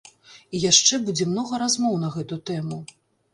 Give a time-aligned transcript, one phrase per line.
[0.55, 2.81] І яшчэ будзе многа размоў на гэту тэму.